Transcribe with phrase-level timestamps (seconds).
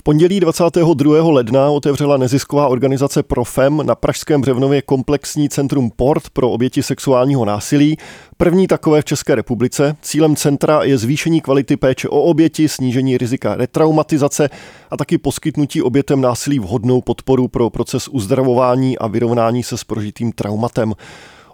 [0.00, 1.30] V pondělí 22.
[1.30, 7.96] ledna otevřela nezisková organizace Profem na Pražském Břevnově komplexní centrum Port pro oběti sexuálního násilí.
[8.36, 9.96] První takové v České republice.
[10.02, 14.50] Cílem centra je zvýšení kvality péče o oběti, snížení rizika retraumatizace
[14.90, 20.32] a taky poskytnutí obětem násilí vhodnou podporu pro proces uzdravování a vyrovnání se s prožitým
[20.32, 20.94] traumatem.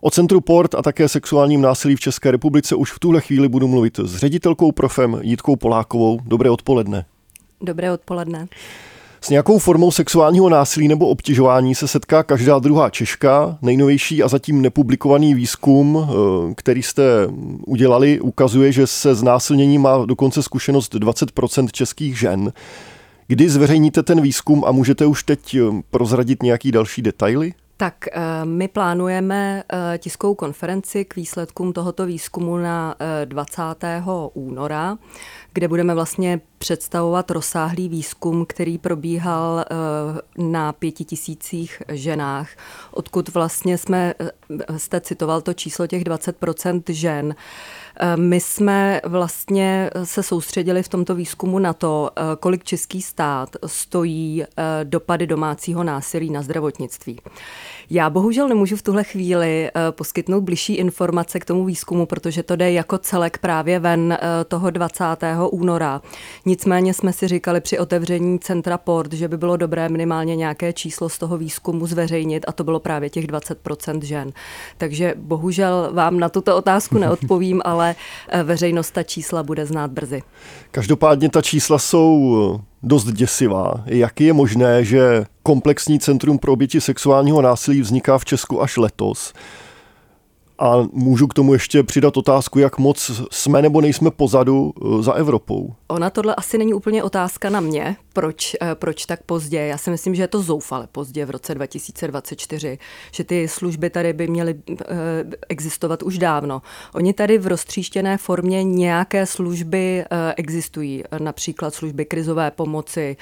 [0.01, 3.69] O Centru Port a také sexuálním násilí v České republice už v tuhle chvíli budu
[3.69, 6.19] mluvit s ředitelkou Profem Jitkou Polákovou.
[6.25, 7.16] Dobré odpoledne.
[7.61, 8.49] Dobré odpoledne.
[9.21, 13.59] S nějakou formou sexuálního násilí nebo obtěžování se setká každá druhá Češka.
[13.63, 17.03] Nejnovější a zatím nepublikovaný výzkum, eh, který jste
[17.67, 22.53] udělali, ukazuje, že se znásilnění má dokonce zkušenost 20% českých žen.
[23.27, 27.55] Kdy zveřejníte ten výzkum a můžete už teď eh, prozradit nějaký další detaily?
[27.77, 29.63] Tak eh, my plánujeme
[29.99, 33.63] tiskovou konferenci k výsledkům tohoto výzkumu na 20.
[34.35, 34.99] února
[35.57, 42.49] kde budeme vlastně představovat rozsáhlý výzkum, který probíhal eh, na pěti tisících ženách,
[42.91, 47.35] odkud vlastně jsme, eh, jste citoval to číslo těch 20% žen,
[48.01, 54.45] Eh, my jsme vlastně se soustředili v tomto výzkumu na to, kolik český stát stojí
[54.85, 57.21] dopady domácího násilí na zdravotnictví.
[57.91, 62.73] Já bohužel nemůžu v tuhle chvíli poskytnout bližší informace k tomu výzkumu, protože to jde
[62.73, 65.05] jako celek právě ven toho 20.
[65.51, 66.03] února.
[66.47, 71.09] Nicméně jsme si říkali při otevření centra Port, že by bylo dobré minimálně nějaké číslo
[71.09, 74.33] z toho výzkumu zveřejnit a to bylo právě těch 20% žen.
[74.79, 77.95] Takže bohužel vám na tuto otázku neodpovím, ale
[78.29, 80.23] eh, veřejnost ta čísla bude znát brzy.
[80.71, 83.75] Každopádně ta čísla jsou eh, dost děsivá.
[83.87, 89.33] Jak je možné, že komplexní centrum pro oběti sexuálního násilí vzniká v Česku až letos?
[90.59, 95.13] A můžu k tomu ještě přidat otázku, jak moc jsme nebo nejsme pozadu eh, za
[95.13, 95.75] Evropou.
[95.89, 99.59] Ona tohle asi není úplně otázka na mě, proč, eh, proč tak pozdě.
[99.59, 102.79] Já si myslím, že je to zoufale pozdě v roce 2024,
[103.13, 104.85] že ty služby tady by měly eh,
[105.49, 106.63] existovat už dávno.
[106.95, 110.05] Oni tady v roztříštěné formě nějaké služby
[110.37, 113.17] existují, například služby krizové pomoci,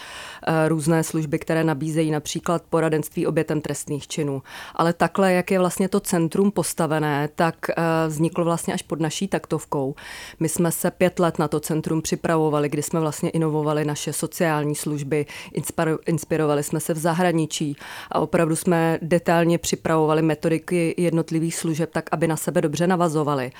[0.68, 4.42] různé služby, které nabízejí například poradenství obětem trestných činů.
[4.74, 7.74] Ale takhle, jak je vlastně to centrum postavené, tak eh,
[8.08, 9.94] vzniklo vlastně až pod naší taktovkou.
[10.40, 14.74] My jsme se pět let na to centrum připravovali, kdy jsme vlastně inovovali naše sociální
[14.74, 15.26] služby,
[16.06, 17.76] inspirovali jsme se v zahraničí
[18.10, 23.52] a opravdu jsme detailně připravovali metodiky jednotlivých služeb tak, aby na sebe dobře navazovali.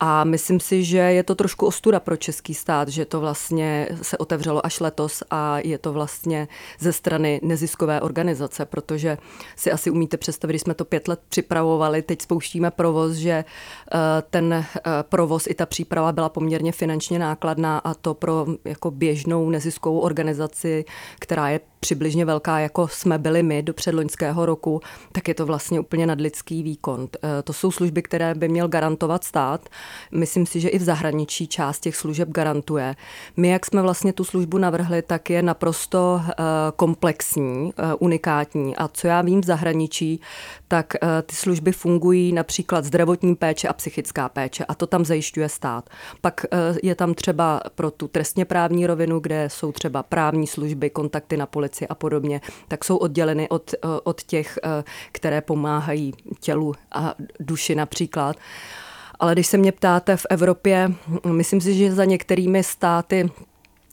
[0.00, 4.18] A myslím si, že je to trošku ostuda pro český stát, že to vlastně se
[4.18, 9.18] otevřelo až letos a je to vlastně ze strany neziskové organizace, protože
[9.56, 13.98] si asi umíte představit, když jsme to pět let připravovali, teď spouštíme provoz, že eh,
[14.30, 14.64] ten eh,
[15.02, 20.84] provoz i ta příprava byla poměrně finančně nákladná a to pro jako běžnou neziskovou organizaci,
[21.18, 24.80] která je přibližně velká, jako jsme byli my do předloňského roku,
[25.12, 27.08] tak je to vlastně úplně nadlidský výkon.
[27.14, 29.68] Eh, to jsou služby, které by měl garantovat stát.
[30.12, 32.96] Myslím si, že i v zahraničí část těch služeb garantuje.
[33.36, 36.32] My, jak jsme vlastně tu službu navrhli, tak je naprosto eh,
[36.76, 38.76] komplexní, eh, unikátní.
[38.76, 40.20] A co já vím v zahraničí,
[40.68, 40.94] tak
[41.26, 45.90] ty služby fungují například zdravotní péče a psychická péče a to tam zajišťuje stát.
[46.20, 46.46] Pak
[46.82, 51.46] je tam třeba pro tu trestně právní rovinu, kde jsou třeba právní služby, kontakty na
[51.46, 56.74] policii, věci a podobně, tak jsou odděleny od, eh, od těch, eh, které pomáhají tělu
[56.92, 58.36] a duši například.
[59.20, 60.92] Ale když se mě ptáte v Evropě,
[61.26, 63.30] myslím si, že za některými státy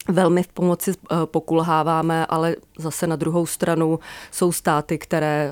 [0.09, 3.99] velmi v pomoci eh, pokulháváme, ale zase na druhou stranu
[4.31, 5.51] jsou státy, které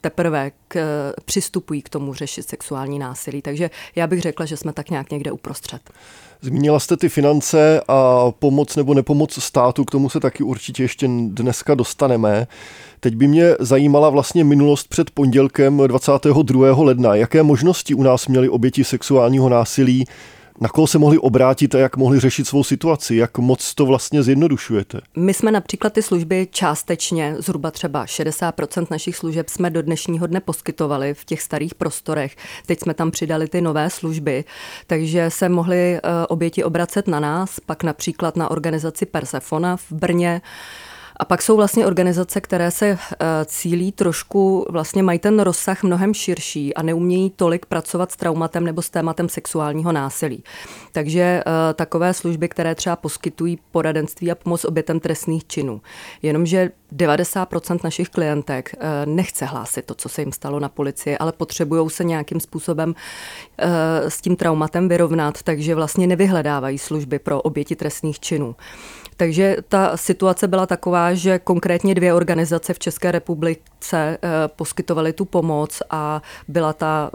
[0.00, 3.42] teprve k, přistupují k tomu řešit sexuální násilí.
[3.42, 5.90] Takže já bych řekla, že jsme tak nějak někde uprostřed.
[6.44, 11.08] Zmínila jste ty finance a pomoc nebo nepomoc státu, k tomu se taky určitě ještě
[11.28, 12.46] dneska dostaneme.
[13.00, 16.82] Teď by mě zajímala vlastně minulost před pondělkem 22.
[16.82, 17.14] ledna.
[17.14, 20.04] Jaké možnosti u nás měly oběti sexuálního násilí
[20.60, 23.16] na koho se mohli obrátit a jak mohli řešit svou situaci?
[23.16, 25.00] Jak moc to vlastně zjednodušujete?
[25.16, 30.40] My jsme například ty služby částečně, zhruba třeba 60% našich služeb jsme do dnešního dne
[30.40, 32.36] poskytovali v těch starých prostorech.
[32.66, 34.44] Teď jsme tam přidali ty nové služby,
[34.86, 40.40] takže se mohli eh, oběti obracet na nás, pak například na organizaci Persefona v Brně,
[41.16, 46.14] a pak jsou vlastně organizace, které se eh, cílí trošku, vlastně mají ten rozsah mnohem
[46.14, 50.44] širší a neumějí tolik pracovat s traumatem nebo s tématem sexuálního násilí.
[50.92, 55.80] Takže eh, takové služby, které třeba poskytují poradenství a pomoc obětem trestných činů.
[56.22, 61.32] Jenomže 90% našich klientek eh, nechce hlásit to, co se jim stalo na policii, ale
[61.32, 62.94] potřebují se nějakým způsobem
[64.08, 68.56] s tím traumatem vyrovnat, takže vlastně nevyhledávají služby pro oběti trestných činů.
[69.16, 75.82] Takže ta situace byla taková, že konkrétně dvě organizace v České republice poskytovaly tu pomoc
[75.90, 77.10] a byla ta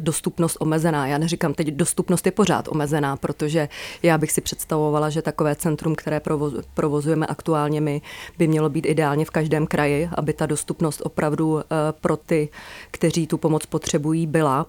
[0.00, 1.06] dostupnost omezená.
[1.06, 3.68] Já neříkám, teď dostupnost je pořád omezená, protože
[4.02, 6.20] já bych si představovala, že takové centrum, které
[6.74, 8.02] provozujeme aktuálně my,
[8.38, 11.60] by mělo být ideálně v každém kraji, aby ta dostupnost opravdu
[12.00, 12.48] pro ty,
[12.90, 14.66] kteří tu pomoc potřebují, byla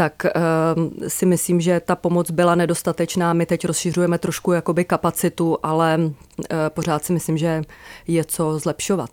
[0.00, 3.32] tak uh, si myslím, že ta pomoc byla nedostatečná.
[3.32, 6.12] My teď rozšiřujeme trošku jakoby kapacitu, ale uh,
[6.68, 7.62] pořád si myslím, že
[8.06, 9.10] je co zlepšovat.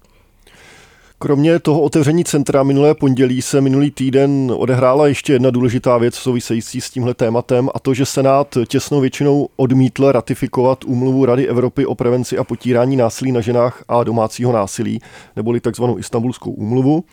[1.20, 6.82] Kromě toho otevření centra minulé pondělí se minulý týden odehrála ještě jedna důležitá věc související
[6.82, 11.96] s tímhle tématem a to, že Senát těsnou většinou odmítl ratifikovat úmluvu Rady Evropy o
[11.96, 15.00] prevenci a potírání násilí na ženách a domácího násilí,
[15.36, 17.04] neboli takzvanou Istanbulskou úmluvu.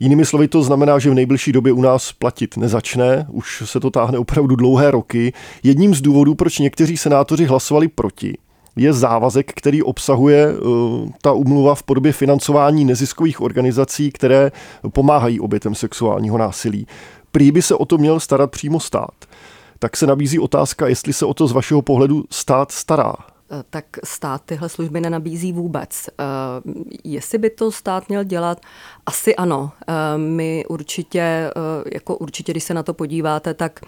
[0.00, 3.90] Jinými slovy to znamená, že v nejbližší době u nás platit nezačne, už se to
[3.90, 5.32] táhne opravdu dlouhé roky.
[5.62, 8.38] Jedním z důvodů, proč někteří senátoři hlasovali proti,
[8.76, 14.52] je závazek, který obsahuje uh, ta umluva v podobě financování neziskových organizací, které
[14.92, 16.86] pomáhají obětem sexuálního násilí.
[17.32, 19.14] Prý by se o to měl starat přímo stát.
[19.78, 23.14] Tak se nabízí otázka, jestli se o to z vašeho pohledu stát stará.
[23.50, 26.08] Eh, tak stát tyhle služby nenabízí vůbec.
[26.08, 26.24] Eh,
[27.04, 28.60] jestli by to stát měl dělat,
[29.06, 29.70] asi ano.
[29.88, 31.50] Eh, my určitě,
[31.92, 33.80] jako určitě, když se na to podíváte, tak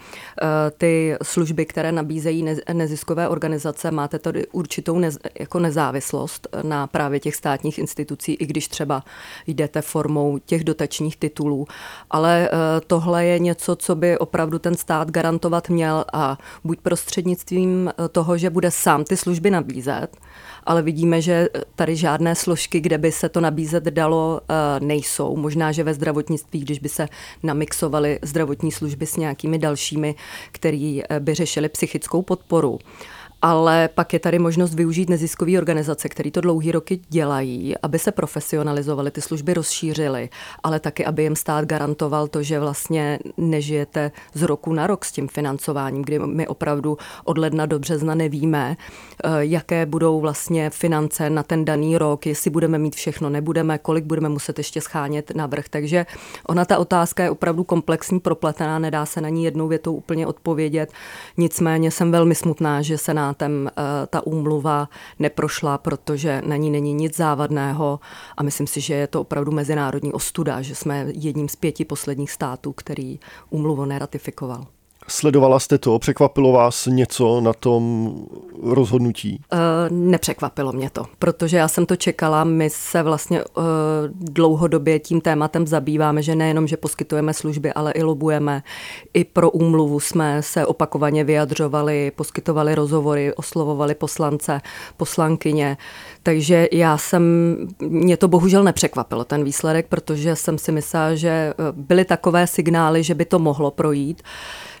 [0.77, 7.35] ty služby, které nabízejí neziskové organizace, máte tady určitou nez, jako nezávislost na právě těch
[7.35, 9.03] státních institucí, i když třeba
[9.47, 11.67] jdete formou těch dotačních titulů.
[12.09, 12.49] Ale
[12.87, 18.49] tohle je něco, co by opravdu ten stát garantovat měl a buď prostřednictvím toho, že
[18.49, 20.17] bude sám ty služby služby nabízet,
[20.63, 25.35] ale vidíme, že tady žádné složky, kde by se to nabízet dalo, eh, nejsou.
[25.35, 27.07] Možná, že ve zdravotnictví, když by se
[27.43, 30.15] namixovaly zdravotní služby s nějakými dalšími,
[30.51, 32.79] který eh, by řešili psychickou podporu
[33.41, 38.11] ale pak je tady možnost využít neziskové organizace, které to dlouhý roky dělají, aby se
[38.11, 40.29] profesionalizovaly, ty služby rozšířily,
[40.63, 45.11] ale taky, aby jim stát garantoval to, že vlastně nežijete z roku na rok s
[45.11, 48.77] tím financováním, kdy my opravdu od ledna do března nevíme,
[49.23, 54.05] eh, jaké budou vlastně finance na ten daný rok, jestli budeme mít všechno, nebudeme, kolik
[54.05, 55.69] budeme muset ještě schánět na vrch.
[55.69, 56.05] Takže
[56.47, 60.91] ona ta otázka je opravdu komplexní, propletená, nedá se na ní jednou větou úplně odpovědět.
[61.37, 64.89] Nicméně jsem velmi smutná, že se nám Senátem eh, ta úmluva
[65.19, 67.99] neprošla, protože na ní není nic závadného
[68.37, 72.31] a myslím si, že je to opravdu mezinárodní ostuda, že jsme jedním z pěti posledních
[72.31, 74.65] států, který úmluvu neratifikoval.
[75.09, 75.99] Sledovala jste to?
[75.99, 78.13] Překvapilo vás něco na tom
[78.63, 79.41] rozhodnutí?
[79.53, 79.59] Uh,
[79.97, 82.43] nepřekvapilo mě to, protože já jsem to čekala.
[82.43, 83.63] My se vlastně uh,
[84.11, 88.63] dlouhodobě tím tématem zabýváme, že nejenom, že poskytujeme služby, ale i lobujeme.
[89.13, 94.61] I pro úmluvu jsme se opakovaně vyjadřovali, poskytovali rozhovory, oslovovali poslance,
[94.97, 95.77] poslankyně.
[96.23, 97.23] Takže já jsem,
[97.79, 103.15] mě to bohužel nepřekvapilo, ten výsledek, protože jsem si myslela, že byly takové signály, že
[103.15, 104.21] by to mohlo projít.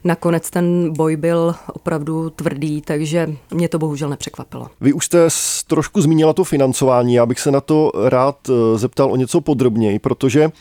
[0.03, 4.67] Nakonec ten boj byl opravdu tvrdý, takže mě to bohužel nepřekvapilo.
[4.81, 5.27] Vy už jste
[5.67, 9.99] trošku zmínila to financování, já bych se na to rád eh, zeptal o něco podrobněji,
[9.99, 10.51] protože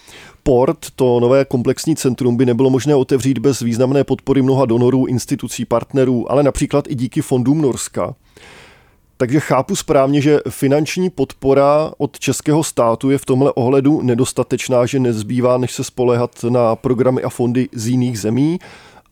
[0.43, 5.65] Port, to nové komplexní centrum, by nebylo možné otevřít bez významné podpory mnoha donorů, institucí,
[5.65, 8.15] partnerů, ale například i díky fondům Norska.
[9.21, 15.01] Takže chápu správně, že finanční podpora od českého státu je v tomhle ohledu nedostatečná, že
[15.01, 18.59] nezbývá, než se spolehat na programy a fondy z jiných zemí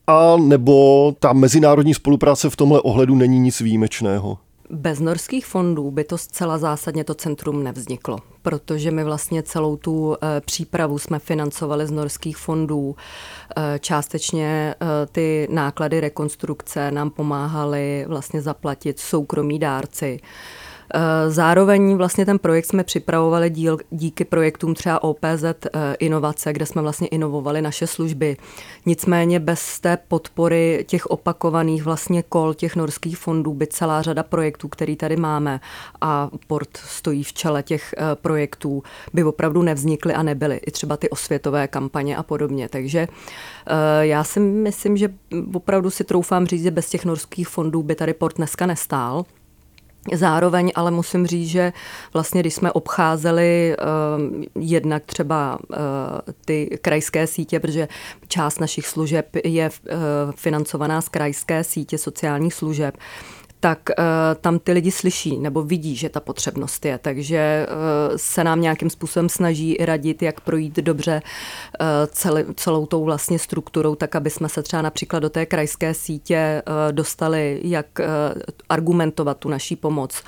[0.06, 4.38] a nebo ta mezinárodní spolupráce v tomhle ohledu není nic výjimečného?
[4.70, 10.14] Bez norských fondů by to zcela zásadně to centrum nevzniklo, protože my vlastně celou tu
[10.14, 12.96] e, přípravu jsme financovali z norských fondů.
[13.56, 20.20] E, částečně e, ty náklady rekonstrukce nám pomáhali vlastně zaplatit soukromí dárci.
[20.94, 26.66] Eh, zároveň vlastně ten projekt jsme připravovali díl, díky projektům třeba OPZ eh, Inovace, kde
[26.66, 28.36] jsme vlastně inovovali naše služby.
[28.86, 34.68] Nicméně bez té podpory těch opakovaných vlastně kol těch norských fondů by celá řada projektů,
[34.68, 35.60] který tady máme
[36.00, 40.56] a Port stojí v čele těch eh, projektů, by opravdu nevznikly a nebyly.
[40.66, 42.68] I třeba ty osvětové kampaně a podobně.
[42.68, 43.08] Takže
[44.00, 45.14] já si myslím, že
[45.54, 49.24] opravdu si troufám říct, že bez těch norských fondů by tady Port dneska nestál.
[50.14, 51.72] Zároveň ale musím říct, že
[52.12, 55.76] vlastně když jsme obcházeli uh, jednak třeba uh,
[56.44, 57.88] ty krajské sítě, protože
[58.28, 59.96] část našich služeb je uh,
[60.36, 62.96] financovaná z krajské sítě sociálních služeb,
[63.60, 63.90] tak
[64.40, 66.98] tam ty lidi slyší nebo vidí, že ta potřebnost je.
[66.98, 67.66] Takže
[68.16, 71.22] se nám nějakým způsobem snaží i radit, jak projít dobře
[72.06, 76.62] celý, celou tou vlastně strukturou, tak aby jsme se třeba například do té krajské sítě
[76.90, 77.86] dostali, jak
[78.68, 80.22] argumentovat tu naší pomoc.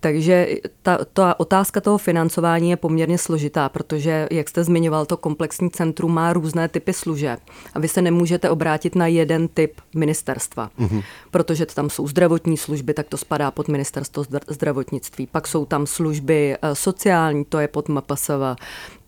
[0.00, 0.48] Takže
[0.82, 6.14] ta, ta otázka toho financování je poměrně složitá, protože, jak jste zmiňoval, to komplexní centrum
[6.14, 7.40] má různé typy služeb
[7.74, 11.02] a vy se nemůžete obrátit na jeden typ ministerstva, mm-hmm.
[11.30, 15.26] protože tam jsou zdravotní služby, tak to spadá pod ministerstvo zdravotnictví.
[15.26, 18.32] Pak jsou tam služby eh, sociální, to je pod MPSV.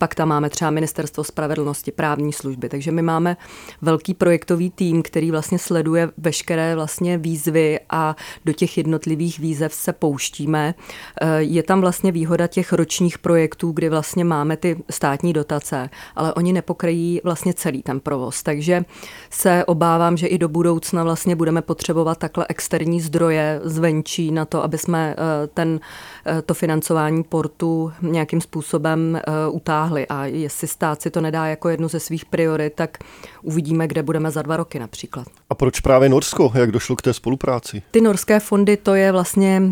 [0.01, 2.69] Pak tam máme třeba ministerstvo spravedlnosti, právní služby.
[2.69, 3.37] Takže my máme
[3.83, 9.93] velký projektový tým, který vlastně sleduje veškeré vlastně výzvy a do těch jednotlivých výzev se
[9.93, 10.75] pouštíme.
[11.21, 16.35] Eh, je tam vlastně výhoda těch ročních projektů, kdy vlastně máme ty státní dotace, ale
[16.35, 18.43] oni nepokryjí vlastně celý ten provoz.
[18.43, 18.85] Takže
[19.31, 24.65] se obávám, že i do budoucna vlastně budeme potřebovat takhle externí zdroje zvenčí na to,
[24.65, 25.81] aby jsme eh, ten,
[26.27, 29.90] eh, to financování portu nějakým způsobem utáhli.
[30.09, 32.99] A jestli stát si to nedá jako jednu ze svých priorit, tak
[33.43, 35.27] uvidíme, kde budeme za dva roky například.
[35.51, 36.53] A proč právě Norsko?
[36.55, 37.83] Jak došlo k té spolupráci?
[37.91, 39.63] Ty norské fondy, to je vlastně,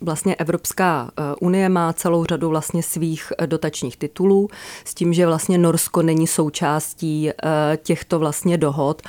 [0.00, 4.48] vlastně Evropská unie má celou řadu vlastně svých dotačních titulů
[4.84, 7.30] s tím, že vlastně Norsko není součástí
[7.76, 9.02] těchto vlastně dohod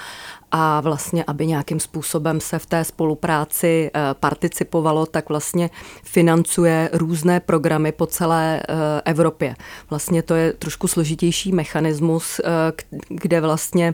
[0.51, 5.70] a vlastně, aby nějakým způsobem se v té spolupráci eh, participovalo, tak vlastně
[6.03, 9.56] financuje různé programy po celé eh, Evropě.
[9.89, 12.50] Vlastně to je trošku složitější mechanismus, eh,
[13.10, 13.94] kde vlastně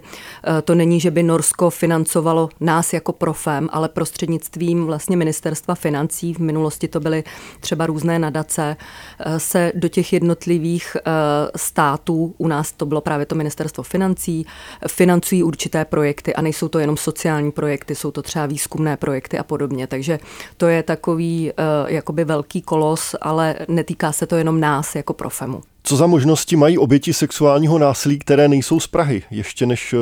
[0.63, 6.39] to není, že by Norsko financovalo nás jako profem, ale prostřednictvím vlastně ministerstva financí, v
[6.39, 7.23] minulosti to byly
[7.59, 8.77] třeba různé nadace,
[9.37, 10.97] se do těch jednotlivých
[11.55, 14.45] států, u nás to bylo právě to ministerstvo financí,
[14.87, 19.43] financují určité projekty a nejsou to jenom sociální projekty, jsou to třeba výzkumné projekty a
[19.43, 19.87] podobně.
[19.87, 20.19] Takže
[20.57, 25.61] to je takový uh, jakoby velký kolos, ale netýká se to jenom nás jako profemu.
[25.87, 29.23] Co za možnosti mají oběti sexuálního násilí, které nejsou z Prahy?
[29.31, 29.97] Ještě než eh,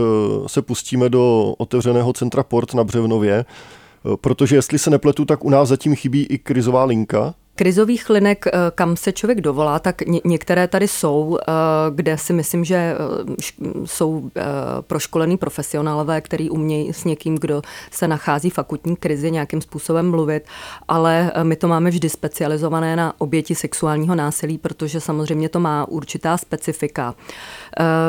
[0.50, 5.50] se pustíme do otevřeného centra Port na Břevnově, eh, protože jestli se nepletu, tak u
[5.50, 7.34] nás zatím chybí i krizová linka.
[7.56, 11.52] Krizových linek, eh, kam se člověk dovolá, tak některé tady jsou, eh,
[11.96, 12.96] kde si myslím, že eh,
[13.86, 14.30] jsou
[14.82, 20.44] proškolení profesionálové, který umějí s někým, kdo se nachází v akutní krizi, nějakým způsobem mluvit,
[20.88, 26.38] ale my to máme vždy specializované na oběti sexuálního násilí, protože samozřejmě to má určitá
[26.38, 27.16] specifika.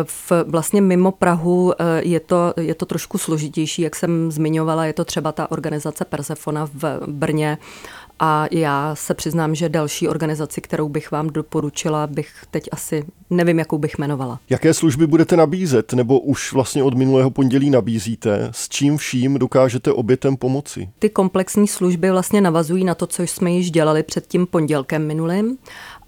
[0.04, 5.04] V, vlastně mimo Prahu je to, je to trošku složitější, jak jsem zmiňovala, je to
[5.04, 7.58] třeba ta organizace Persefona v Brně,
[8.20, 13.58] a já se přiznám, že další organizaci, kterou bych vám doporučila, bych teď asi nevím,
[13.58, 14.40] jakou bych jmenovala.
[14.50, 18.48] Jaké služby budete nabízet, nebo už vlastně od minulého pondělí nabízíte?
[18.50, 20.88] S čím vším dokážete obětem pomoci?
[20.98, 25.58] Ty komplexní služby vlastně navazují na to, co jsme již dělali před tím pondělkem minulým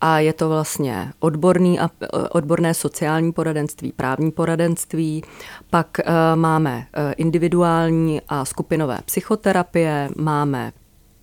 [0.00, 1.90] a je to vlastně odborný a,
[2.30, 5.22] odborné sociální poradenství, právní poradenství,
[5.70, 10.72] pak uh, máme uh, individuální a skupinové psychoterapie, máme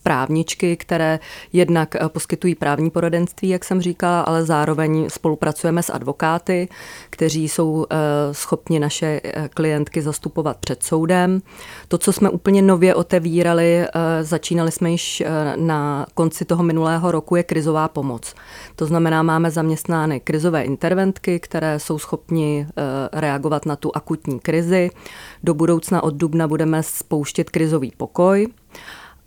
[0.03, 1.19] právničky, které
[1.53, 6.67] jednak eh, poskytují právní poradenství, jak jsem říkala, ale zároveň spolupracujeme s advokáty,
[7.09, 7.95] kteří jsou eh,
[8.31, 11.41] schopni naše eh, klientky zastupovat před soudem.
[11.87, 13.85] To, co jsme úplně nově otevírali,
[14.21, 15.23] začínali jsme již
[15.55, 18.35] na konci toho minulého roku, je krizová pomoc.
[18.75, 22.67] To znamená, máme zaměstnány krizové interventky, které jsou schopni
[23.13, 24.89] reagovat na tu akutní krizi.
[25.43, 28.47] Do budoucna od dubna budeme spouštět krizový pokoj.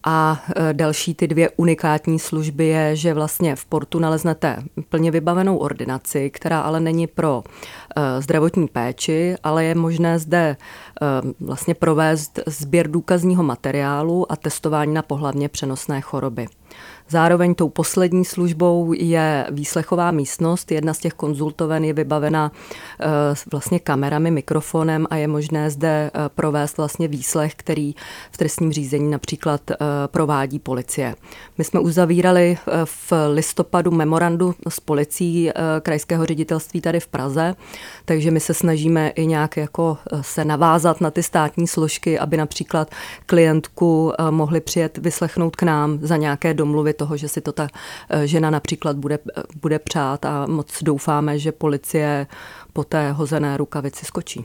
[0.08, 5.56] A e, další ty dvě unikátní služby je, že vlastně v portu naleznete plně vybavenou
[5.56, 7.42] ordinaci, která ale není pro
[7.96, 10.56] e, zdravotní péči, ale je možné zde e,
[11.40, 16.46] vlastně provést sběr důkazního materiálu a testování na pohlavně přenosné choroby.
[17.09, 20.73] Zároveň tou poslední službou je výslechová místnost.
[20.73, 22.52] Jedna z těch konzultoven je vybavena
[23.00, 23.06] eh,
[23.52, 27.95] vlastně kamerami, mikrofonem a je možné zde eh, provést vlastně výslech, který
[28.30, 31.14] v trestním řízení například eh, provádí policie.
[31.59, 35.50] My jsme uzavírali v listopadu memorandu s policií
[35.83, 37.54] krajského ředitelství tady v Praze,
[38.04, 42.90] takže my se snažíme i nějak jako se navázat na ty státní složky, aby například
[43.26, 47.68] klientku mohli přijet vyslechnout k nám za nějaké domluvy toho, že si to ta
[48.11, 52.26] eh, žena například bude, eh, bude přát a moc doufáme, že policie
[52.73, 54.44] po té hozené rukavici skočí.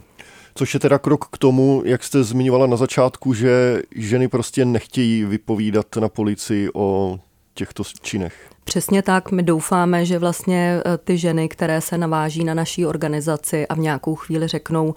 [0.56, 5.26] Což je teda krok k tomu, jak jste zmiňovala na začátku, že ženy prostě nechtějí
[5.26, 7.20] vypovídat na policii o
[7.54, 8.34] těchto činech.
[8.64, 13.68] Přesně tak, my doufáme, že vlastně eh, ty ženy, které se naváží na naší organizaci
[13.68, 14.94] a v nějakou chvíli řeknou,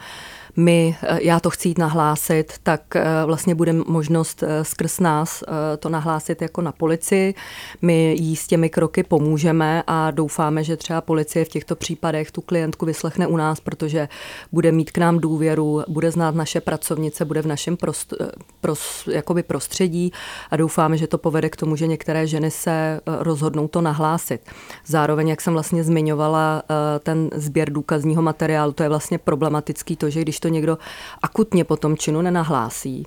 [0.56, 2.80] my, já to chci jít nahlásit, tak
[3.26, 5.44] vlastně bude možnost skrz nás
[5.78, 7.34] to nahlásit jako na policii.
[7.82, 12.40] My jí s těmi kroky pomůžeme a doufáme, že třeba policie v těchto případech tu
[12.40, 14.08] klientku vyslechne u nás, protože
[14.52, 18.14] bude mít k nám důvěru, bude znát naše pracovnice, bude v našem prost,
[18.60, 20.12] pros, jakoby prostředí
[20.50, 24.40] a doufáme, že to povede k tomu, že některé ženy se rozhodnou to nahlásit.
[24.86, 26.62] Zároveň, jak jsem vlastně zmiňovala,
[27.00, 30.78] ten sběr důkazního materiálu, to je vlastně problematický to, že když to někdo
[31.22, 33.06] akutně po tom činu nenahlásí,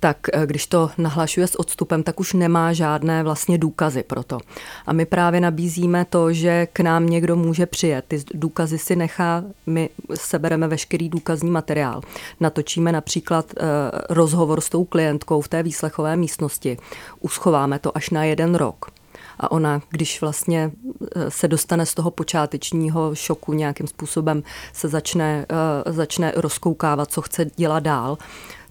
[0.00, 4.38] tak eh, když to nahlašuje s odstupem, tak už nemá žádné vlastně důkazy pro to.
[4.86, 8.04] A my právě nabízíme to, že k nám někdo může přijet.
[8.08, 12.02] Ty důkazy si nechá, my sebereme veškerý důkazní materiál.
[12.40, 13.62] Natočíme například eh,
[14.10, 16.76] rozhovor s tou klientkou v té výslechové místnosti.
[17.20, 19.01] Uschováme to až na jeden rok
[19.42, 20.70] a ona, když vlastně
[21.16, 25.46] eh, se dostane z toho počátečního šoku nějakým způsobem, se začne,
[25.86, 28.18] začne rozkoukávat, co chce dělat dál,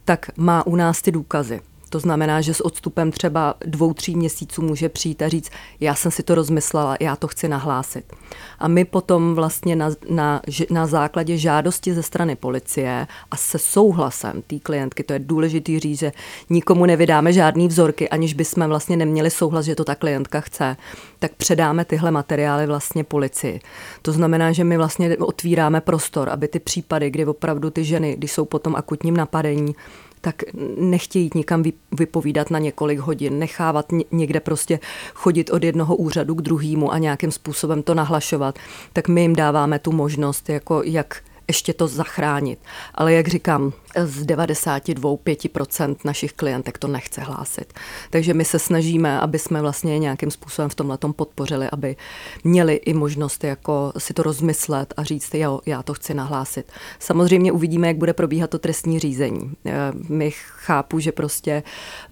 [0.06, 1.62] tak má u nás ty důkazy.
[1.91, 6.12] To znamená, že s odstupem třeba dvou, tří měsíců může přijít a říct, já jsem
[6.12, 8.13] si to rozmyslela, já to chci nahlásit.
[8.60, 14.41] A my potom vlastně na, na, na základě žádosti ze strany policie a se souhlasem
[14.41, 16.12] té klientky, to je důležitý říct, že
[16.50, 20.77] nikomu nevydáme žádný vzorky, aniž bychom vlastně neměli souhlas, že to ta klientka chce,
[21.19, 23.60] tak předáme tyhle materiály vlastně policii.
[24.01, 28.31] To znamená, že my vlastně otvíráme prostor, aby ty případy, kdy opravdu ty ženy, když
[28.31, 29.75] jsou potom akutním napadení,
[30.22, 30.36] tak
[30.78, 34.80] nechtějí nikam vypovídat na několik hodin, nechávat někde prostě
[35.13, 38.60] chodit od jednoho úřadu k druhému a nějakým způsobem to nahlašovat,
[38.94, 42.60] tak my jim dáváme tu možnost, jako jak ještě to zachránit.
[42.95, 43.74] Ale jak říkám,
[44.05, 47.74] z 92-5% našich klientek to nechce hlásit.
[48.10, 51.95] Takže my se snažíme, aby jsme vlastně nějakým způsobem v tomhle podpořili, aby
[52.43, 56.71] měli i možnost jako si to rozmyslet a říct, jo, já to chci nahlásit.
[57.00, 59.51] Samozřejmě uvidíme, jak bude probíhat to trestní řízení.
[59.65, 59.71] Eh,
[60.10, 61.63] my chápu, že prostě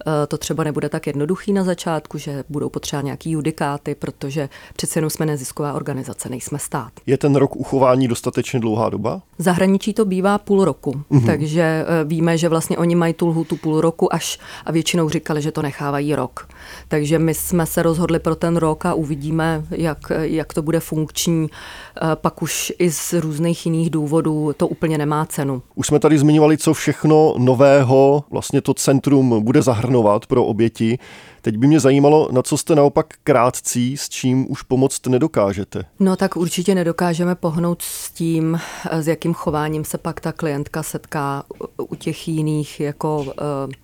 [0.06, 4.98] eh, to třeba nebude tak jednoduchý na začátku, že budou potřeba nějaký judikáty, protože přece
[4.98, 6.92] jenom jsme nezisková organizace, nejsme stát.
[7.06, 9.19] Je ten rok uchování dostatečně dlouhá doba?
[9.38, 11.26] Zahraničí to bývá půl roku, mm-hmm.
[11.26, 15.42] takže Eh, víme, že vlastně oni mají tu lhutu půl roku až a většinou říkali,
[15.42, 16.48] že to nechávají rok.
[16.88, 21.48] Takže my jsme se rozhodli pro ten rok a uvidíme, jak, jak to bude funkční.
[21.50, 25.62] Eh, pak už i z různých jiných důvodů to úplně nemá cenu.
[25.74, 30.98] Už jsme tady zmiňovali, co všechno nového vlastně to centrum bude zahrnovat pro oběti.
[31.42, 35.84] Teď by mě zajímalo, na co jste naopak krátcí, s čím už pomoct nedokážete.
[36.00, 38.60] No tak určitě nedokážeme pohnout s tím,
[38.92, 41.44] s jakým chováním se pak ta klientka setká
[41.78, 43.26] u těch jiných jako uh,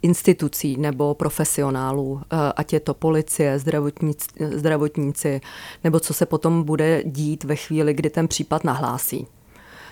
[0.03, 2.21] institucí nebo profesionálů, uh,
[2.57, 5.41] ať je to policie, zdravotníci, zdravotníci,
[5.85, 9.27] nebo co se potom bude dít ve chvíli, kdy ten případ nahlásí.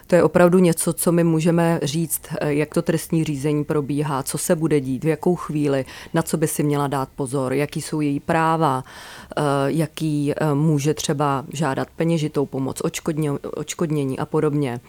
[0.06, 4.38] To je opravdu něco, co my můžeme říct, eh, jak to trestní řízení probíhá, co
[4.38, 8.00] se bude dít, v jakou chvíli, na co by si měla dát pozor, jaký jsou
[8.00, 8.84] její práva,
[9.36, 12.82] eh, jaký eh, může třeba žádat peněžitou pomoc,
[13.56, 14.80] očkodnění a podobně.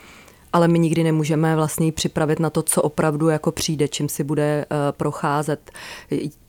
[0.54, 4.65] Ale my nikdy nemůžeme vlastně připravit na to, co opravdu jako přijde, čím si bude
[4.91, 5.71] procházet,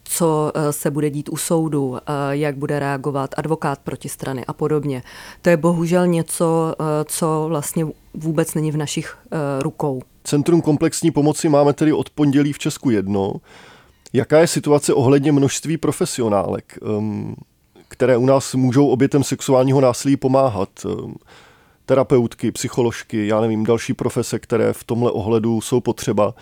[0.08, 4.52] co eh, se bude dít u soudu, eh, jak bude reagovat advokát proti strany a
[4.52, 5.02] podobně.
[5.42, 9.18] To je bohužel něco, eh, co vlastně vůbec není v našich
[9.60, 10.02] rukou.
[10.24, 13.32] Centrum komplexní pomoci máme tedy od pondělí v Česku jedno.
[14.12, 17.34] Jaká je situace ohledně množství profesionálek, ehm,
[17.88, 20.68] které u nás můžou obětem sexuálního násilí pomáhat?
[20.84, 21.14] Ehm,
[21.86, 26.34] terapeutky, psycholožky, já nevím, další profese, které v tomhle ohledu jsou potřeba.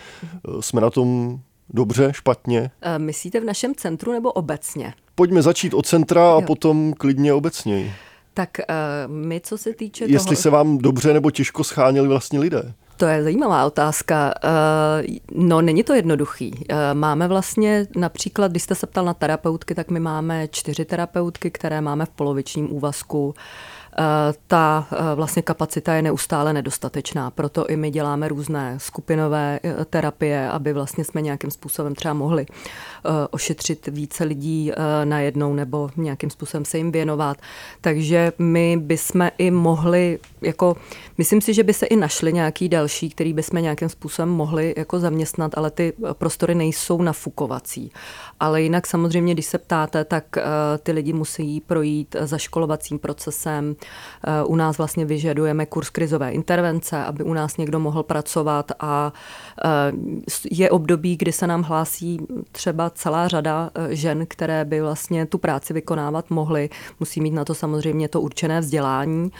[0.60, 2.70] Jsme na tom Dobře, špatně?
[2.82, 4.94] Eh, myslíte v našem centru nebo obecně?
[5.14, 7.92] Pojďme začít od centra a potom klidně obecněji.
[8.34, 10.42] Tak uh, my, co se týče Jestli toho...
[10.42, 12.72] se vám dobře nebo těžko scháněli vlastně lidé?
[12.96, 14.34] To je zajímavá otázka.
[14.44, 16.64] Uh, no, není to jednoduchý.
[16.92, 21.80] Máme vlastně například, když jste se ptal na terapeutky, tak my máme čtyři terapeutky, které
[21.80, 23.34] máme v polovičním úvazku.
[23.98, 27.30] Eh, ta eh, vlastně kapacita je neustále nedostatečná.
[27.30, 32.46] Proto i my děláme různé skupinové eh, terapie, aby vlastně jsme nějakým způsobem třeba mohli
[33.30, 34.72] ošetřit více lidí
[35.04, 37.36] najednou nebo nějakým způsobem se jim věnovat.
[37.80, 40.76] Takže my bychom i mohli, jako,
[41.18, 44.98] myslím si, že by se i našli nějaký další, který bychom nějakým způsobem mohli jako
[44.98, 47.92] zaměstnat, ale ty prostory nejsou nafukovací.
[48.40, 50.24] Ale jinak samozřejmě, když se ptáte, tak
[50.82, 53.76] ty lidi musí projít zaškolovacím procesem,
[54.46, 59.12] u nás vlastně vyžadujeme kurz krizové intervence, aby u nás někdo mohl pracovat a
[59.64, 59.92] eh,
[60.50, 62.20] je období, kdy se nám hlásí
[62.52, 66.70] třeba celá řada eh, žen, které by vlastně tu práci vykonávat mohly.
[67.00, 69.32] Musí mít na to samozřejmě to určené vzdělání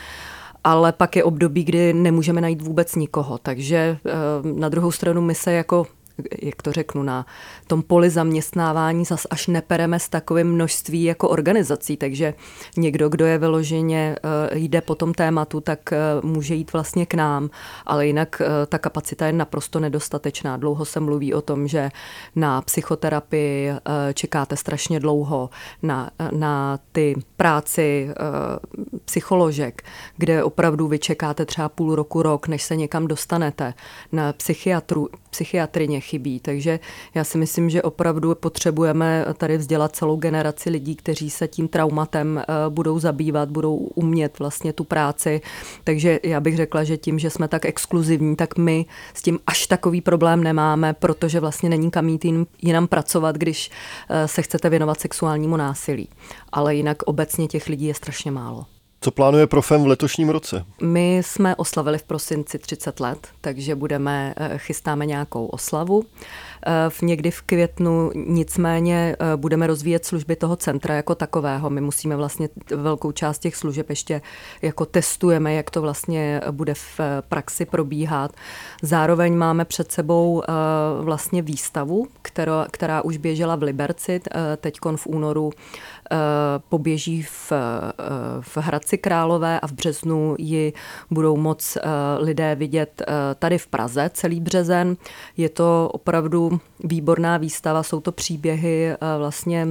[0.66, 3.38] ale pak je období, kdy nemůžeme najít vůbec nikoho.
[3.38, 3.98] Takže
[4.42, 5.87] na druhou stranu my se jako
[6.42, 7.27] jak to řeknu, na
[7.66, 12.35] tom poli zaměstnávání zas až nepereme s takovým množství jako organizací, takže
[12.77, 14.16] někdo, kdo je vyloženě,
[14.53, 17.50] eh, jde po tom tématu, tak eh, může jít vlastně k nám,
[17.87, 20.57] ale jinak eh, ta kapacita je naprosto nedostatečná.
[20.57, 21.90] Dlouho se mluví o tom, že
[22.37, 23.70] na psychoterapii
[24.14, 25.50] čekáte strašně dlouho,
[25.83, 28.09] na, na ty práci
[29.05, 29.83] psycholožek,
[30.16, 33.74] kde opravdu vy čekáte třeba půl roku, rok, než se někam dostanete,
[34.12, 36.40] na psychiatru, psychiatrině chybí.
[36.40, 36.81] Takže
[37.14, 42.38] já si myslím, že opravdu potřebujeme tady vzdělat celou generaci lidí, kteří se tím traumatem
[42.38, 45.40] eh, budou zabývat, budou umět vlastně tu práci.
[45.85, 49.66] Takže já bych řekla, že tím, že jsme tak exkluzivní, tak my s tím až
[49.66, 52.27] takový problém nemáme, protože vlastně není kam jít
[52.62, 53.70] jinam pracovat, když
[54.09, 56.09] eh, se chcete věnovat sexuálnímu násilí.
[56.53, 58.73] Ale jinak obecně těch lidí je strašně málo.
[59.04, 60.64] Co plánuje Profem v letošním roce?
[60.82, 66.04] My jsme oslavili v prosinci 30 let, takže budeme, eh, chystáme nějakou oslavu.
[66.66, 71.70] Eh, v někdy v květnu nicméně eh, budeme rozvíjet služby toho centra jako takového.
[71.70, 74.22] My musíme vlastně velkou část těch služeb ještě
[74.62, 78.32] jako testujeme, jak to vlastně bude v praxi probíhat.
[78.82, 80.42] Zároveň máme před sebou
[81.00, 84.20] vlastně výstavu, která, která už běžela v Liberci,
[84.56, 85.52] teď v únoru
[86.68, 87.52] poběží v,
[88.40, 90.72] v Hradci Králové a v březnu ji
[91.10, 91.80] budou moc eh,
[92.18, 94.96] lidé vidět eh, tady v Praze celý březen.
[95.36, 99.68] Je to opravdu výborná výstava, jsou to příběhy eh, vlastně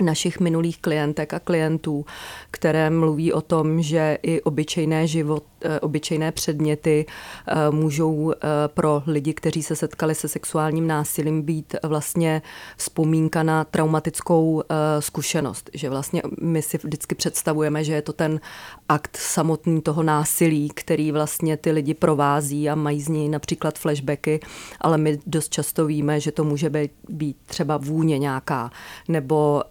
[0.00, 2.04] našich minulých klientek a klientů,
[2.50, 8.36] které mluví o tom, že i obyčejné život, eh, obyčejné předměty eh, můžou eh,
[8.66, 12.42] pro lidi, kteří se setkali se sexuálním násilím, být vlastně
[12.76, 14.62] vzpomínka na traumatickou
[14.98, 15.70] zkušenost.
[15.74, 18.40] Že vlastně my si vždycky představujeme, že je to ten
[18.88, 24.40] akt samotný toho násilí, který vlastně ty lidi provází a mají z něj například flashbacky,
[24.80, 28.70] ale my dost často víme, že to může být, třeba vůně nějaká,
[29.08, 29.62] nebo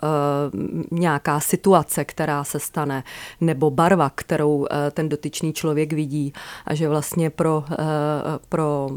[0.92, 3.04] nějaká situace, která se stane,
[3.42, 6.34] nebo barva, kterou uh, ten dotyčný člověk vidí
[6.66, 7.76] a že vlastně pro, uh,
[8.50, 8.90] pro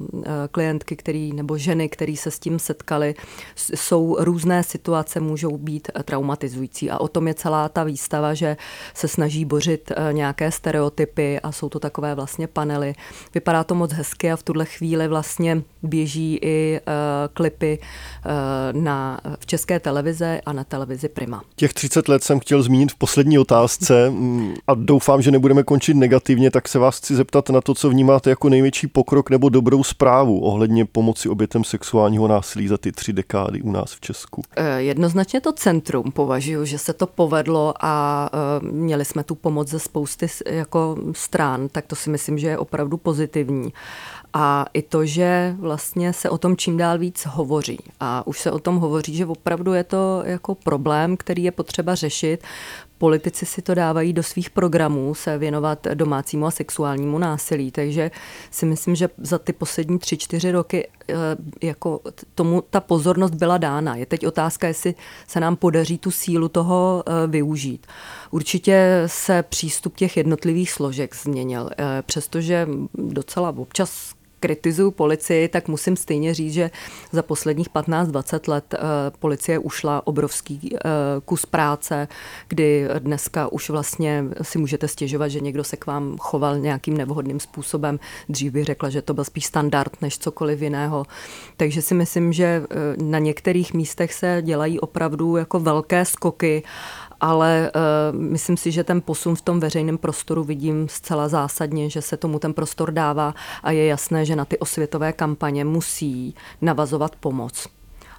[0.51, 3.15] klientky, který, nebo ženy, který se s tím setkali,
[3.57, 8.57] jsou různé situace, můžou být traumatizující a o tom je celá ta výstava, že
[8.95, 12.95] se snaží bořit nějaké stereotypy a jsou to takové vlastně panely.
[13.35, 16.93] Vypadá to moc hezky a v tuhle chvíli vlastně běží i uh,
[17.35, 21.43] klipy uh, na, v české televize a na televizi Prima.
[21.57, 25.95] Těch 30 let jsem chtěl zmínit v poslední otázce mm, a doufám, že nebudeme končit
[25.95, 29.85] negativně, tak se vás chci zeptat na to, co vnímáte jako největší pokrok nebo dobrou
[29.85, 34.43] zprávu ohledně pomoci obětem sexuálního násilí za ty tři dekády u nás v Česku.
[34.57, 39.79] Eh, jednoznačně to centrum považuji, že se to povedlo a měli jsme tu pomoc ze
[39.79, 43.73] spousty jako stran, tak to si myslím, že je opravdu pozitivní.
[44.35, 47.79] A i to, že vlastně se o tom čím dál víc hovoří.
[48.01, 51.95] A už se o tom hovoří, že opravdu je to jako problém, který je potřeba
[51.95, 52.45] řešit.
[52.99, 58.11] Politici si to dávají do svých programů se věnovat domácímu a sexuálnímu násilí, takže
[58.51, 61.15] si myslím, že za ty poslední tři, čtyři roky eh,
[61.63, 62.01] jako
[62.35, 63.97] tomu ta pozornost byla dána.
[63.97, 64.95] Je teď otázka, jestli
[65.27, 67.87] se nám podaří tu sílu toho eh, využít.
[68.31, 75.97] Určitě se přístup těch jednotlivých složek změnil, eh, přestože docela občas kritizuju policii, tak musím
[75.97, 76.71] stejně říct, že
[77.13, 78.79] za posledních 15-20 let eh,
[79.19, 80.79] policie ušla obrovský eh,
[81.25, 82.09] kus práce,
[82.49, 87.41] kdy dneska už vlastně si můžete stěžovat, že někdo se k vám choval nějakým nevhodným
[87.41, 88.01] způsobem.
[88.29, 91.07] Dřív bych řekla, že to byl spíš standard než cokoliv jiného.
[91.57, 92.67] Takže si myslím, že eh,
[93.03, 96.63] na některých místech se dělají opravdu jako velké skoky
[97.23, 102.03] ale uh, myslím si, že ten posun v tom veřejném prostoru vidím zcela zásadně, že
[102.03, 107.17] se tomu ten prostor dává a je jasné, že na ty osvětové kampaně musí navazovat
[107.17, 107.67] pomoc.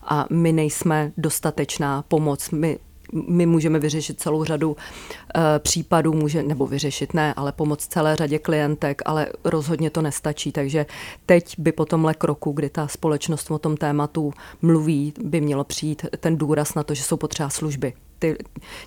[0.04, 2.50] A my nejsme dostatečná pomoc.
[2.50, 2.80] My
[3.28, 8.40] my můžeme vyřešit celou řadu uh, případů, může, nebo vyřešit ne, ale pomoct celé řadě
[8.40, 10.52] klientek, ale rozhodně to nestačí.
[10.52, 10.86] Takže
[11.26, 16.06] teď by po tomhle kroku, kdy ta společnost o tom tématu mluví, by mělo přijít
[16.20, 18.38] ten důraz na to, že jsou potřeba služby ty,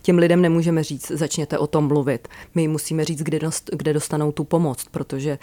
[0.03, 2.29] těm lidem nemůžeme říct, začněte o tom mluvit.
[2.55, 5.38] My jim musíme říct, kde, dost, kde dostanou tu pomoc, protože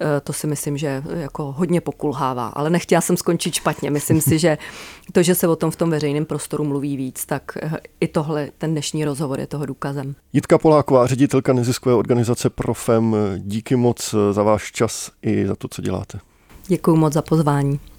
[0.00, 2.48] uh, to si myslím, že jako hodně pokulhává.
[2.48, 3.90] Ale nechtěla jsem skončit špatně.
[3.90, 4.58] Myslím si, že
[5.12, 8.50] to, že se o tom v tom veřejném prostoru mluví víc, tak uh, i tohle,
[8.58, 10.14] ten dnešní rozhovor je toho důkazem.
[10.32, 15.82] Jitka Poláková, ředitelka neziskové organizace Profem, díky moc za váš čas i za to, co
[15.82, 16.18] děláte.
[16.66, 17.80] Děkuji moc za pozvání.